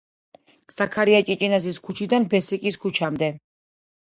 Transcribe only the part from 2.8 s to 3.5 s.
ქუჩამდე.